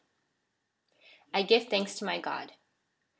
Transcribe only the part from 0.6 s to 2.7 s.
/ give thanks to my God.